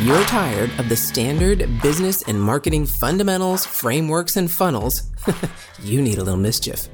[0.00, 5.04] You're tired of the standard business and marketing fundamentals, frameworks, and funnels,
[5.82, 6.88] you need a little mischief.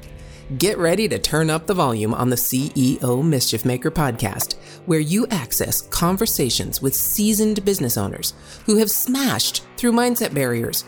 [0.59, 4.53] Get ready to turn up the volume on the CEO Mischief Maker podcast,
[4.85, 8.35] where you access conversations with seasoned business owners
[8.67, 10.85] who have smashed through mindset barriers,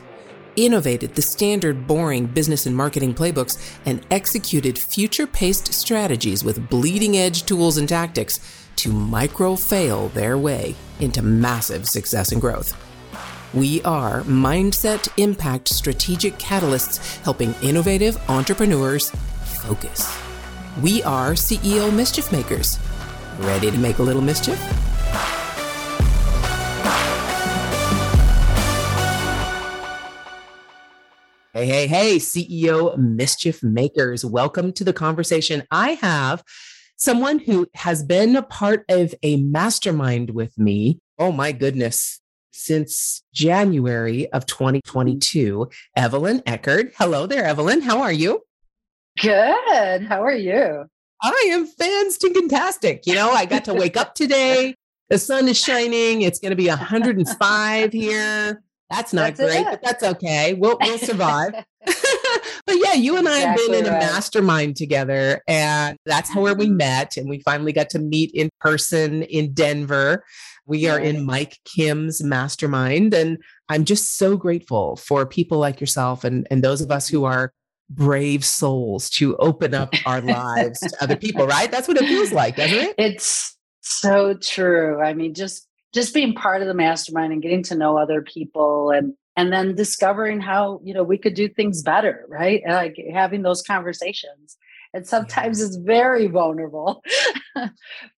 [0.56, 3.58] innovated the standard boring business and marketing playbooks,
[3.88, 10.38] and executed future paced strategies with bleeding edge tools and tactics to micro fail their
[10.38, 12.78] way into massive success and growth.
[13.54, 19.12] We are Mindset Impact Strategic Catalysts helping innovative entrepreneurs
[19.62, 20.18] focus.
[20.82, 22.80] We are CEO Mischief Makers.
[23.40, 24.58] Ready to make a little mischief?
[31.54, 34.26] Hey, hey, hey, CEO Mischief Makers.
[34.26, 35.62] Welcome to the conversation.
[35.70, 36.44] I have
[36.96, 41.00] someone who has been a part of a mastermind with me.
[41.20, 42.20] Oh my goodness.
[42.52, 46.94] Since January of 2022, Evelyn Eccard.
[46.98, 47.82] Hello there, Evelyn.
[47.82, 48.42] How are you?
[49.20, 50.04] Good.
[50.04, 50.86] How are you?
[51.22, 53.06] I am fan stinking tastic.
[53.06, 54.76] You know, I got to wake up today.
[55.10, 56.22] The sun is shining.
[56.22, 58.64] It's going to be 105 here.
[58.90, 59.66] That's not that's great, it.
[59.66, 60.54] but that's okay.
[60.54, 61.54] We'll we'll survive.
[62.66, 66.68] but yeah, you and I have been in a mastermind together, and that's where we
[66.68, 66.78] mm-hmm.
[66.78, 67.18] met.
[67.18, 70.24] And we finally got to meet in person in Denver.
[70.66, 73.38] We are in Mike Kim's mastermind, and
[73.70, 77.54] I'm just so grateful for people like yourself and and those of us who are
[77.90, 81.70] brave souls to open up our lives to other people, right?
[81.70, 82.96] That's what it feels like, doesn't it?
[82.98, 85.02] It's so true.
[85.02, 88.90] I mean, just just being part of the mastermind and getting to know other people
[88.92, 92.62] and and then discovering how, you know, we could do things better, right?
[92.68, 94.58] Like having those conversations.
[94.94, 95.66] And sometimes yeah.
[95.66, 97.04] it's very vulnerable.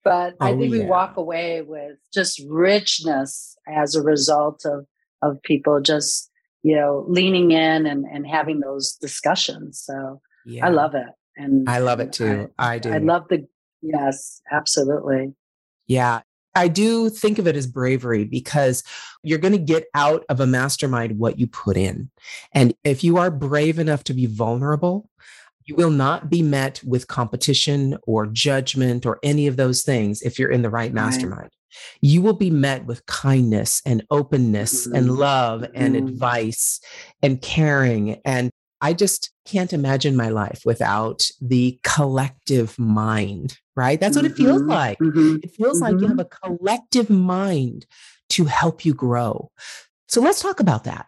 [0.04, 0.82] but oh, I think yeah.
[0.82, 4.86] we walk away with just richness as a result of
[5.22, 6.30] of people just
[6.66, 9.84] you know, leaning in and, and having those discussions.
[9.86, 10.66] So yeah.
[10.66, 11.06] I love it.
[11.38, 12.50] And I love it too.
[12.58, 12.92] I, I do.
[12.92, 13.46] I love the,
[13.84, 15.36] yes, absolutely.
[15.86, 16.22] Yeah.
[16.56, 18.84] I do think of it as bravery because
[19.24, 22.10] you're going to get out of a mastermind what you put in.
[22.54, 25.10] And if you are brave enough to be vulnerable,
[25.66, 30.38] you will not be met with competition or judgment or any of those things if
[30.40, 31.42] you're in the right mastermind.
[31.42, 31.52] Right
[32.02, 34.96] you will be met with kindness and openness mm-hmm.
[34.96, 36.08] and love and mm-hmm.
[36.08, 36.80] advice
[37.22, 38.22] and caring.
[38.26, 38.52] And
[38.82, 44.00] I just can't imagine my life without the collective mind, right?
[44.00, 44.70] That's what it feels mm-hmm.
[44.70, 45.00] like.
[45.00, 45.38] Mm-hmm.
[45.44, 46.20] It feels like you have mm-hmm.
[46.20, 47.86] a collective mind
[48.30, 49.52] to help you grow.
[50.08, 51.08] So let's talk about that.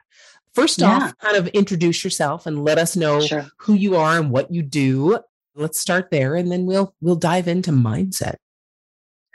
[0.54, 0.98] First yeah.
[0.98, 3.46] off, kind of introduce yourself and let us know sure.
[3.60, 5.20] who you are and what you do.
[5.56, 8.36] Let's start there and then we'll we'll dive into mindset.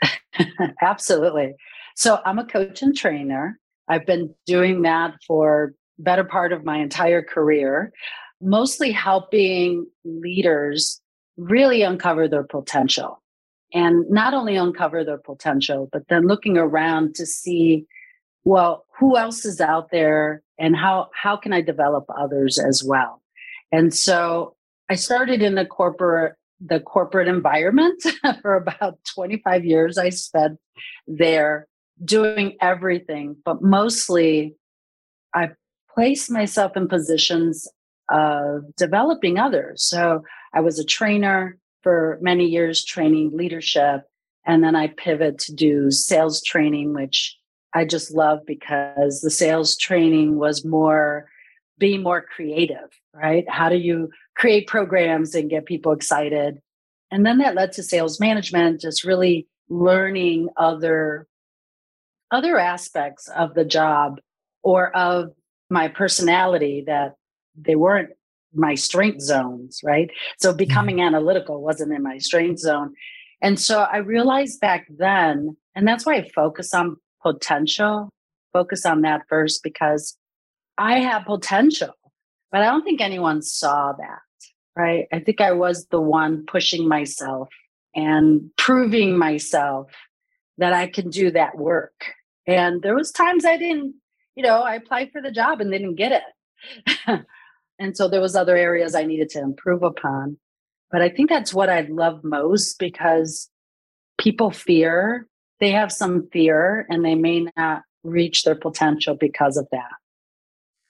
[0.81, 1.53] Absolutely.
[1.95, 3.59] So I'm a coach and trainer.
[3.87, 7.93] I've been doing that for better part of my entire career,
[8.41, 11.01] mostly helping leaders
[11.37, 13.22] really uncover their potential.
[13.73, 17.85] And not only uncover their potential, but then looking around to see,
[18.43, 23.21] well, who else is out there and how how can I develop others as well?
[23.71, 24.55] And so
[24.89, 26.35] I started in the corporate
[26.65, 28.01] the corporate environment
[28.41, 29.97] for about 25 years.
[29.97, 30.59] I spent
[31.07, 31.67] there
[32.05, 34.55] doing everything, but mostly
[35.33, 35.49] I
[35.93, 37.67] placed myself in positions
[38.09, 39.83] of developing others.
[39.83, 40.23] So
[40.53, 44.03] I was a trainer for many years, training leadership.
[44.45, 47.37] And then I pivot to do sales training, which
[47.73, 51.29] I just love because the sales training was more
[51.79, 53.45] be more creative, right?
[53.49, 56.61] How do you create programs and get people excited?
[57.11, 61.27] And then that led to sales management, just really learning other
[62.31, 64.19] other aspects of the job
[64.63, 65.33] or of
[65.69, 67.15] my personality that
[67.55, 68.09] they weren't
[68.53, 70.09] my strength zones, right?
[70.39, 71.15] So becoming mm-hmm.
[71.15, 72.93] analytical wasn't in my strength zone.
[73.41, 78.09] And so I realized back then, and that's why I focus on potential,
[78.53, 80.17] focus on that first because
[80.77, 81.93] I have potential,
[82.51, 84.19] but I don't think anyone saw that,
[84.75, 85.07] right?
[85.11, 87.49] I think I was the one pushing myself
[87.95, 89.91] and proving myself
[90.57, 92.13] that I can do that work.
[92.47, 93.95] And there was times I didn't,
[94.35, 96.23] you know, I applied for the job and didn't get it.
[97.79, 100.37] and so there was other areas I needed to improve upon.
[100.91, 103.49] But I think that's what I love most because
[104.19, 105.27] people fear,
[105.59, 109.91] they have some fear and they may not reach their potential because of that.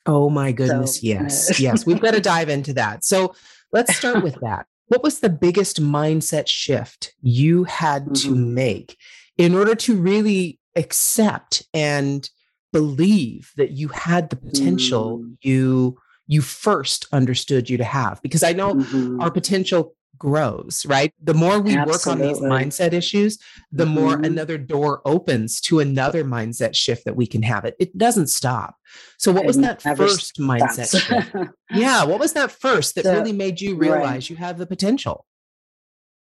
[0.06, 1.00] Oh my goodness.
[1.00, 1.60] So, yes.
[1.60, 1.86] yes.
[1.86, 3.06] We've got to dive into that.
[3.06, 3.34] So
[3.72, 4.66] let's start with that.
[4.88, 8.30] What was the biggest mindset shift you had mm-hmm.
[8.30, 8.98] to make
[9.38, 12.30] in order to really accept and
[12.74, 15.38] believe that you had the potential Mm.
[15.42, 15.98] you
[16.28, 19.22] you first understood you to have because i know Mhm.
[19.22, 23.38] our potential grows right the more we work on these mindset issues
[23.72, 24.26] the more Mhm.
[24.28, 28.76] another door opens to another mindset shift that we can have it it doesn't stop
[29.18, 31.36] so what was that first mindset shift
[31.72, 33.92] yeah what was that first that So- really made you right.
[33.92, 35.26] realize you have the potential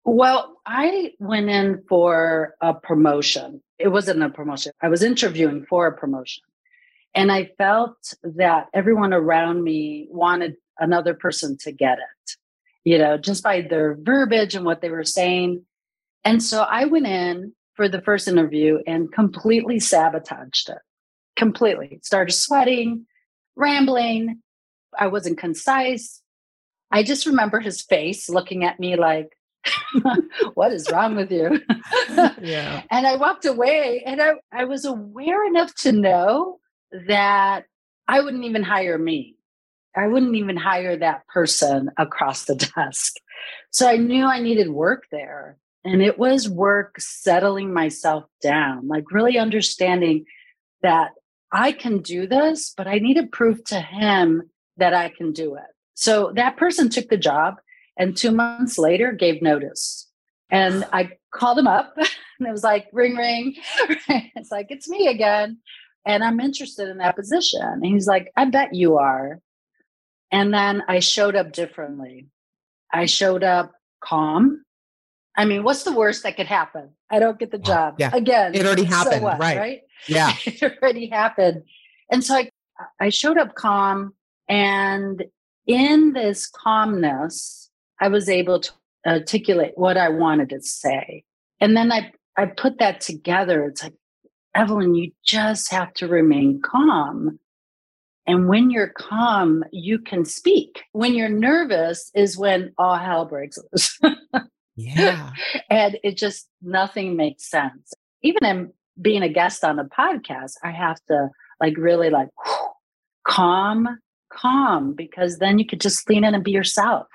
[0.08, 3.60] Well, I went in for a promotion.
[3.84, 4.70] It wasn't a promotion.
[4.80, 6.44] I was interviewing for a promotion.
[7.16, 12.36] And I felt that everyone around me wanted another person to get it,
[12.84, 15.64] you know, just by their verbiage and what they were saying.
[16.24, 20.78] And so I went in for the first interview and completely sabotaged it.
[21.36, 22.00] Completely.
[22.02, 23.06] Started sweating,
[23.56, 24.42] rambling.
[24.98, 26.20] I wasn't concise.
[26.90, 29.30] I just remember his face looking at me like,
[30.54, 31.60] what is wrong with you?
[32.40, 36.60] yeah and I walked away and I, I was aware enough to know
[37.08, 37.64] that
[38.08, 39.36] I wouldn't even hire me.
[39.96, 43.14] I wouldn't even hire that person across the desk.
[43.70, 45.58] So I knew I needed work there.
[45.84, 50.24] And it was work settling myself down, like really understanding
[50.82, 51.12] that
[51.52, 55.54] I can do this, but I need to prove to him that I can do
[55.54, 55.70] it.
[55.94, 57.54] So that person took the job
[57.96, 60.08] and two months later gave notice.
[60.50, 63.54] And I called him up and it was like, ring, ring.
[64.08, 65.58] it's like, it's me again.
[66.06, 67.60] And I'm interested in that position.
[67.62, 69.40] And he's like, I bet you are.
[70.30, 72.28] And then I showed up differently.
[72.92, 74.64] I showed up calm.
[75.36, 76.90] I mean, what's the worst that could happen?
[77.10, 78.10] I don't get the job Yeah.
[78.14, 78.54] again.
[78.54, 79.58] It already so happened, what, right.
[79.58, 79.80] Right.
[80.08, 81.62] yeah it already happened.
[82.10, 82.50] And so I,
[83.00, 84.14] I showed up calm.
[84.48, 85.24] And
[85.66, 87.68] in this calmness,
[88.00, 88.70] I was able to
[89.06, 91.24] articulate what I wanted to say.
[91.60, 93.64] And then I, I put that together.
[93.64, 93.94] It's like,
[94.56, 97.38] Evelyn, you just have to remain calm.
[98.26, 100.82] And when you're calm, you can speak.
[100.92, 104.00] When you're nervous is when all hell breaks loose.
[104.76, 105.30] yeah
[105.70, 110.70] and it just nothing makes sense even in being a guest on a podcast i
[110.70, 111.28] have to
[111.60, 112.28] like really like
[113.26, 113.88] calm
[114.30, 117.06] calm because then you could just lean in and be yourself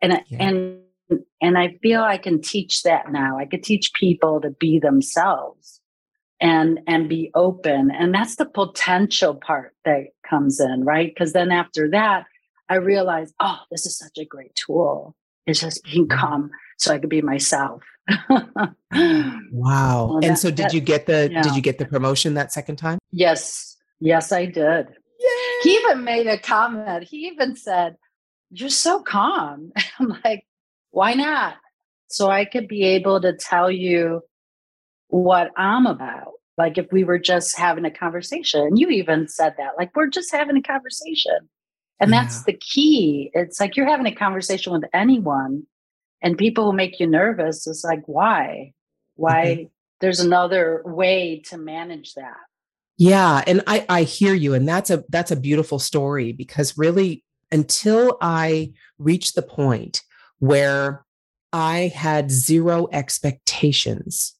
[0.00, 0.38] and Yeah.
[0.48, 0.78] and
[1.42, 5.77] and i feel i can teach that now i could teach people to be themselves
[6.40, 11.50] and and be open and that's the potential part that comes in right because then
[11.50, 12.24] after that
[12.68, 15.14] i realized oh this is such a great tool
[15.46, 16.18] it's just being Mm-hmm.
[16.18, 17.82] calm so I could be myself.
[18.30, 21.42] wow Well, and so did that- you get the yeah.
[21.42, 24.88] did you get the promotion that second time yes, yes, I did.
[25.62, 27.02] He even made a comment.
[27.02, 27.96] He even said,
[28.50, 29.72] You're so calm.
[29.98, 30.44] I'm like,
[30.92, 31.54] Why not?
[32.08, 34.22] So I could be able to tell you
[35.08, 36.32] what I'm about.
[36.56, 38.76] Like if we were just having a conversation.
[38.76, 41.48] You even said that, like, we're just having a conversation.
[42.00, 43.30] And that's the key.
[43.32, 45.64] It's like you're having a conversation with anyone,
[46.22, 48.72] and people who make you nervous is like, why?
[49.18, 49.22] Mm-hmm.
[49.22, 49.68] Why?
[50.00, 52.36] There's another way to manage that.
[52.98, 57.24] Yeah, and I I hear you and that's a that's a beautiful story because really
[57.50, 60.02] until I reached the point
[60.38, 61.04] where
[61.52, 64.37] I had zero expectations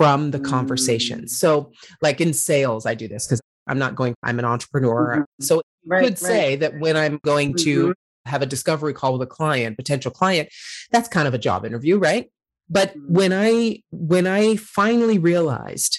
[0.00, 1.20] from the conversation.
[1.24, 1.28] Mm.
[1.28, 5.26] So like in sales I do this cuz I'm not going I'm an entrepreneur.
[5.40, 5.44] Mhm.
[5.46, 6.04] So Right.
[6.04, 7.92] could say that when I'm going to Mhm.
[8.26, 10.48] have a discovery call with a client, potential client,
[10.92, 12.30] that's kind of a job interview, right?
[12.70, 13.10] But Mhm.
[13.18, 15.98] when I when I finally realized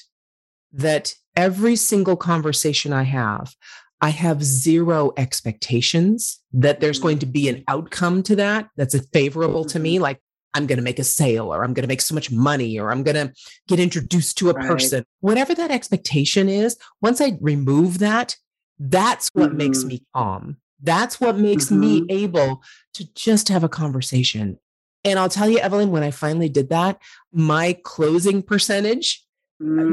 [0.73, 3.53] that every single conversation I have,
[4.01, 9.63] I have zero expectations that there's going to be an outcome to that that's favorable
[9.65, 9.99] to me.
[9.99, 10.19] Like
[10.53, 12.91] I'm going to make a sale or I'm going to make so much money or
[12.91, 13.33] I'm going to
[13.67, 14.67] get introduced to a Right.
[14.67, 15.03] person.
[15.21, 18.35] Whatever that expectation is, once I remove that,
[18.79, 19.87] that's what makes Mhm.
[19.87, 20.57] me calm.
[20.83, 22.05] That's what makes me Mhm.
[22.09, 22.63] able
[22.95, 24.57] to just have a conversation.
[25.03, 26.99] And I'll tell you, Evelyn, when I finally did that,
[27.31, 29.25] my closing percentage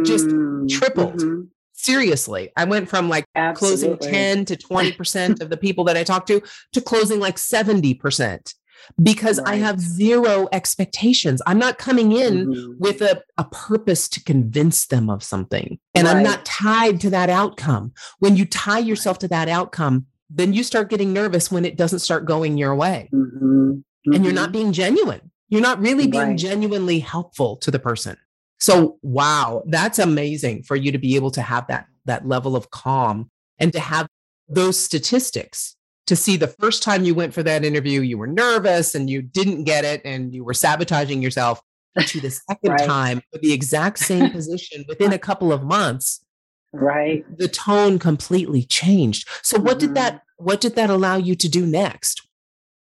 [0.02, 1.20] just Mm, tripled.
[1.20, 1.48] mhm.
[1.72, 3.24] seriously, I went from like
[3.54, 8.54] closing 10 to 20% of the people that I talked to to closing like 70%
[9.02, 11.40] because I have zero expectations.
[11.46, 12.78] I'm not coming in Mhm.
[12.78, 15.78] with a, a purpose to convince them of something.
[15.94, 17.92] And I'm not tied to that outcome.
[18.18, 22.00] When you tie yourself to that outcome, then you start getting nervous when it doesn't
[22.00, 23.08] start going your way.
[23.14, 23.82] Mhm.
[24.06, 25.30] And you're not being genuine.
[25.48, 26.38] You're not really being Right.
[26.38, 28.16] genuinely helpful to the person.
[28.60, 32.70] So wow, that's amazing for you to be able to have that that level of
[32.70, 34.06] calm and to have
[34.48, 35.76] those statistics
[36.08, 39.20] to see the first time you went for that interview you were nervous and you
[39.20, 41.60] didn't get it and you were sabotaging yourself
[42.06, 42.86] to the second Right.
[42.86, 46.24] time for the exact same position within a couple of months
[46.72, 49.88] right the tone completely changed so what mm-hmm.
[49.88, 50.44] did that mm-hmm.
[50.44, 52.26] what did that allow you to do next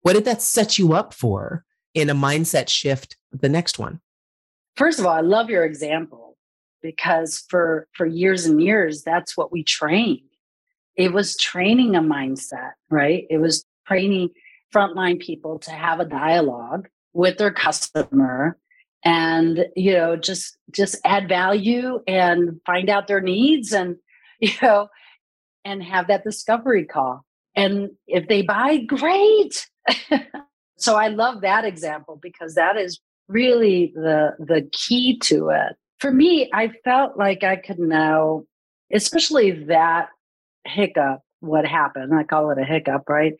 [0.01, 1.63] what did that set you up for
[1.94, 4.00] in a mindset shift the next one
[4.75, 6.38] first of all i love your example
[6.82, 10.31] because for for years and years that's what we trained
[10.95, 13.25] it was training a mindset right?
[13.29, 14.29] It was training
[14.74, 18.57] frontline people to have a dialogue with their customer
[19.03, 23.98] and you know just just add value and find out their needs and
[24.39, 24.88] you know
[25.65, 27.24] and have that discovery call.
[27.55, 29.67] And if they buy great!
[30.77, 35.75] So i love that example because that is really the the key to it.
[36.00, 38.45] For me i felt like i could now
[38.91, 40.10] especially that
[40.65, 43.34] hiccup what happened i call it a hiccup right?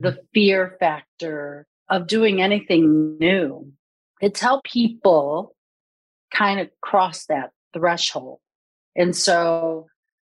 [0.00, 0.18] The mm.
[0.32, 3.72] fear factor of doing anything new.
[4.20, 5.54] It's how people
[6.32, 8.38] kind of cross that threshold.
[8.96, 9.88] And so,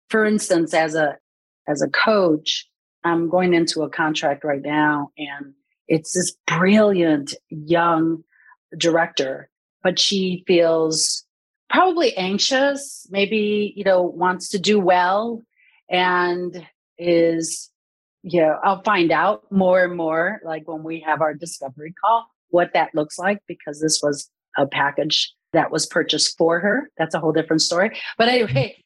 [0.10, 1.18] for instance, as a
[1.68, 2.68] as a coach,
[3.04, 5.54] I'm going into a contract right now, and
[5.88, 8.24] it's this brilliant young
[8.78, 9.50] director,
[9.84, 11.26] but she feels
[11.70, 15.42] probably anxious, maybe, you know, wants to do well
[15.92, 16.66] and
[16.98, 17.70] is,
[18.24, 22.28] you know, I'll find out more and more like when we have our discovery call
[22.50, 26.90] what that looks like because this was a package that was purchased for her.
[26.98, 27.98] That's a whole different story.
[28.18, 28.58] But mm-hmm.
[28.58, 28.84] anyway,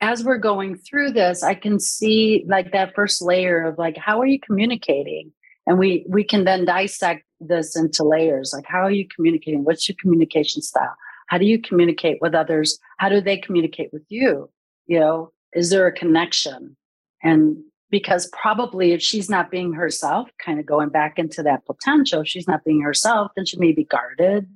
[0.00, 4.20] as we're going through this, I can see like that first layer of like, how
[4.20, 5.32] are you communicating?
[5.66, 8.52] And we we can then dissect this into layers.
[8.54, 9.64] Like, how are you communicating?
[9.64, 10.94] What's your communication style?
[11.26, 12.78] How do you communicate with others?
[12.98, 14.48] How do they communicate with you?
[14.86, 16.76] You know, is there a connection?
[17.22, 17.56] And
[17.90, 22.46] because probably if she's not being herself, kind of going back into that potential, she's
[22.46, 24.46] not being herself, then she may be guarded.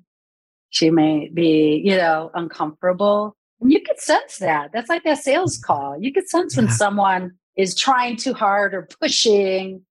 [0.71, 3.35] She may be, you know, uncomfortable.
[3.61, 4.71] And you could sense that.
[4.73, 5.63] That's like that sales mm.
[5.63, 5.97] call.
[6.01, 9.83] You could sense when someone is trying too hard or pushing.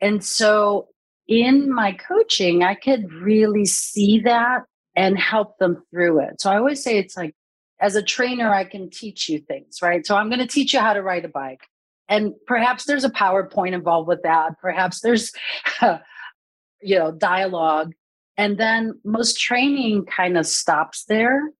[0.00, 0.88] And so
[1.26, 4.64] in my coaching, I could really see that
[4.94, 6.40] and help them through it.
[6.40, 7.34] So I always say it's like,
[7.80, 10.06] as a trainer, I can teach you things, right?
[10.06, 11.62] So I'm going to teach you how to ride a bike.
[12.08, 14.58] And perhaps there's a powerpoint involved with that.
[14.60, 15.32] Perhaps there's
[16.82, 17.92] you know dialogue.
[18.36, 21.50] And then most training kind of stops there.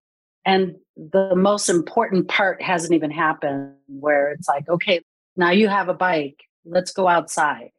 [0.45, 5.01] And the most important part hasn't even happened where it's like okay
[5.37, 6.41] now you have a bike.
[6.65, 7.71] Let's go outside.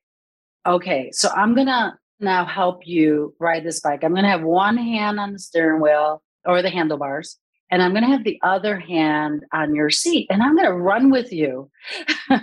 [0.65, 4.03] Okay so i'm gonna now help you ride this bike.
[4.03, 7.37] I'm gonna have one hand on the steering wheel or the handlebars
[7.71, 11.31] and i'm gonna have the other hand on your seat and i'm gonna run with
[11.31, 11.69] you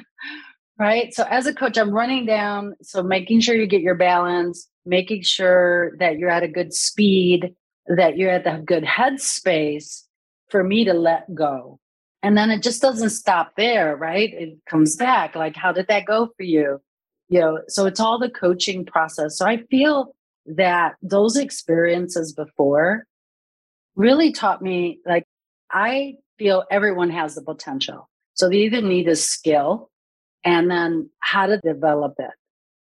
[0.78, 1.12] right?
[1.12, 5.22] So as a coach, I'm running down, so making sure you get your balance, making
[5.22, 7.54] sure that you're at a good speed,
[7.88, 10.04] that you're at the good headspace
[10.50, 11.80] for me to let go.
[12.22, 14.32] And then it just doesn't stop there, right?
[14.32, 16.80] It comes back like, how did that go for you?
[17.28, 19.36] You know, so it's all the coaching process.
[19.36, 20.14] So I feel
[20.46, 23.04] that those experiences before
[23.98, 25.24] really taught me like,
[25.70, 28.08] I feel everyone has the potential.
[28.34, 29.90] So they either need a skill
[30.44, 32.30] and then how to develop it.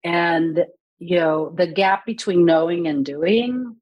[0.04, 0.66] And,
[1.00, 3.78] you know, the gap between knowing and doing,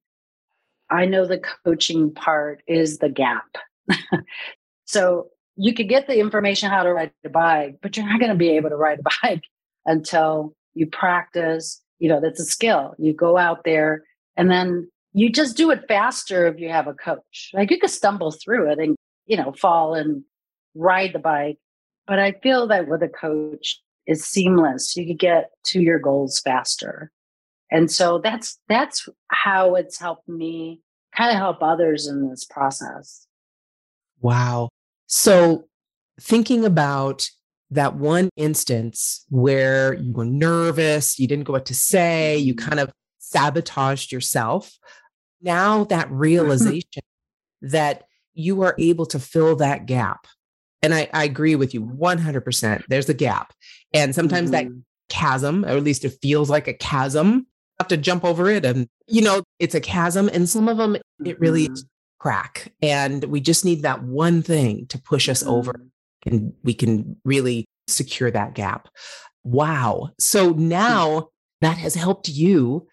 [0.90, 3.58] I know the coaching part is the gap.
[4.86, 8.32] so you could get the information how to ride a bike, but you're not going
[8.32, 9.44] to be able to ride a bike
[9.86, 11.82] until you practice.
[11.98, 12.94] You know, that's a skill.
[13.00, 14.04] You go out there
[14.38, 17.52] and then you just do it faster if you have a coach.
[17.54, 18.96] Like you could stumble through it and,
[19.26, 20.24] you know, fall and
[20.76, 21.58] ride the bike
[22.08, 24.96] but I feel that with a coach is seamless.
[24.96, 27.12] You could get to your goals faster.
[27.72, 30.82] And so that's that's how it's helped me
[31.16, 33.26] kind of help others in this process.
[34.22, 34.70] Wow.
[35.08, 35.66] So
[36.20, 37.28] thinking about
[37.72, 42.70] that one instance where you were nervous, you didn't know what to say, you mm-hmm.
[42.70, 44.78] kind of sabotaged yourself.
[45.42, 47.04] Now that realization
[47.62, 50.28] that you are able to fill that gap
[50.86, 52.84] and I, I agree with you 100%.
[52.88, 53.54] There's a gap.
[53.92, 54.70] And sometimes mm-hmm.
[54.70, 57.48] that chasm, or at least it feels like a chasm,
[57.80, 58.66] have to jump over it.
[58.66, 60.30] And, you know, it's a chasm.
[60.32, 61.26] And some of them, mm-hmm.
[61.26, 61.88] it really mm-hmm.
[62.20, 62.72] crack.
[62.84, 65.54] And we just need that one thing to push us mm-hmm.
[65.54, 65.74] over
[66.28, 68.88] and we can really secure that gap.
[69.44, 70.12] Wow.
[70.20, 71.30] So now
[71.62, 72.88] that has helped you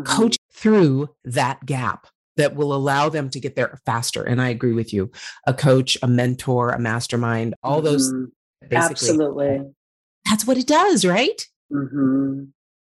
[0.00, 0.10] mm-hmm.
[0.10, 2.06] coach through that gap
[2.36, 4.22] that will allow them to get there faster.
[4.22, 5.10] And I agree with you.
[5.46, 8.24] A coach, a mentor, a mastermind, all those mm-hmm.
[8.70, 9.60] Absolutely.
[10.28, 11.46] That's what it does, right?
[11.72, 12.44] Mm-hmm.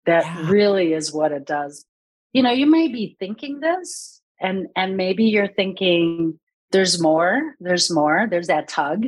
[0.07, 0.51] That yeah.
[0.51, 1.85] really is what it does.
[2.33, 6.39] You know, you may be thinking this and and maybe you're thinking
[6.73, 9.07] there's more, there's more, there's that tug.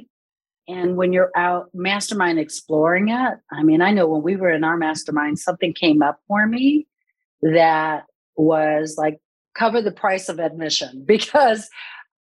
[0.68, 4.64] And when you're out mastermind exploring it, I mean, I know when we were in
[4.64, 6.88] our mastermind, something came up for me
[7.42, 8.04] that
[8.36, 9.18] was like
[9.54, 11.68] cover the price of admission because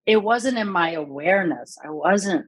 [0.06, 1.78] it wasn't in my awareness.
[1.84, 2.46] I wasn't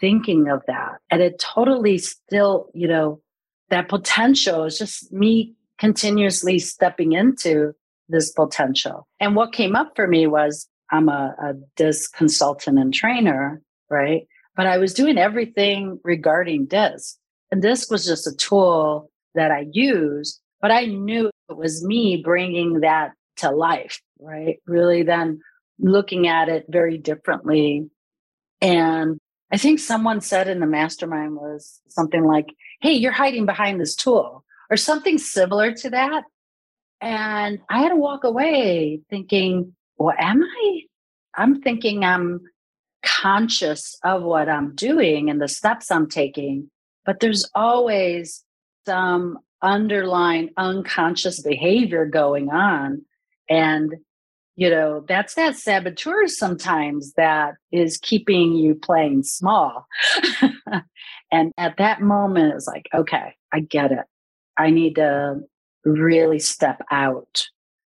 [0.00, 0.98] thinking of that.
[1.10, 3.20] And it totally still, you know,
[3.70, 7.72] that potential is just me continuously stepping into
[8.08, 9.06] this potential.
[9.20, 14.26] And what came up for me was I'm a, a disc consultant and trainer, right?
[14.56, 17.16] But I was doing everything regarding disc.
[17.50, 22.22] And disc was just a tool that I used, but I knew it was me
[22.22, 24.58] bringing that to life, right?
[24.66, 25.40] Really then
[25.78, 27.90] looking at it very differently.
[28.60, 29.18] And
[29.52, 32.46] I think someone said in the mastermind was something like,
[32.80, 36.24] Hey, you're hiding behind this tool or something similar to that.
[37.00, 40.80] And I had to walk away thinking, well, am I?
[41.36, 42.40] I'm thinking I'm
[43.04, 46.70] conscious of what I'm doing and the steps I'm taking,
[47.04, 48.44] but there's always
[48.86, 53.02] some underlying unconscious behavior going on.
[53.48, 53.94] And,
[54.54, 59.86] you know, that's that saboteur sometimes that is keeping you playing small.
[61.32, 64.04] and at that moment, it's like, okay, I get it.
[64.56, 65.40] I need to
[65.84, 67.48] really step out.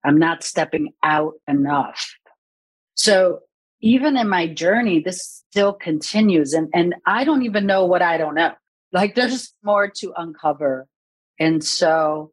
[0.04, 2.14] I'm not stepping out enough.
[2.94, 3.40] So
[3.80, 6.52] even in my journey, this still continues.
[6.52, 8.52] And, and I don't even know what I don't know.
[8.92, 10.86] Like there's more to uncover.
[11.40, 12.32] And so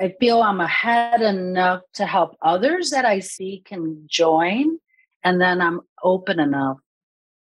[0.00, 4.78] I feel I'm ahead enough to help others that I see can join.
[5.22, 6.78] And then I'm open enough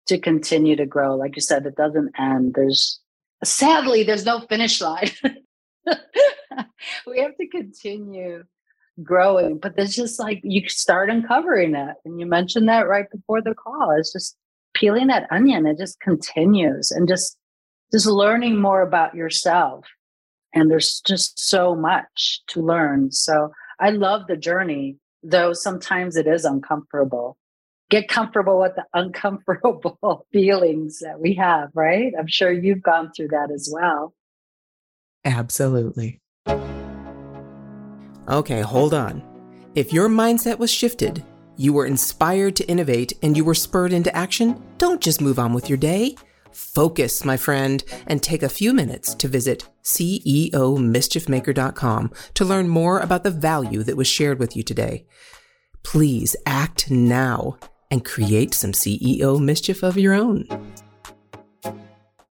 [0.07, 1.17] to continue to grow.
[1.17, 2.55] Like you said, it doesn't end.
[2.55, 3.01] There's
[3.45, 5.11] sadly, there's no finish line.
[7.07, 8.45] we have to continue
[9.03, 11.97] growing, but there's just like you start uncovering it.
[12.05, 13.93] And you mentioned that right before the call.
[13.99, 14.37] It's just
[14.75, 15.67] peeling that onion.
[15.67, 17.37] It just continues and just
[17.93, 19.85] just learning more about yourself.
[20.55, 23.13] And there's just so much to learn.
[23.13, 27.37] So I love the journey, though sometimes it is uncomfortable.
[27.89, 32.13] Get comfortable with the uncomfortable feelings that we have, right?
[32.19, 34.15] I'm sure you've gone through that as well.
[35.25, 36.21] Absolutely.
[38.29, 39.23] Okay, hold on.
[39.75, 41.25] If your mindset was shifted,
[41.57, 45.53] you were inspired to innovate, and you were spurred into action, don't just move on
[45.53, 46.17] with your day.
[46.53, 53.25] Focus, my friend, and take a few minutes to visit CEOmischiefmaker.com to learn more about
[53.25, 55.05] the value that was shared with you today.
[55.83, 57.57] Please act now
[57.91, 60.47] and create some CEO mischief of your own.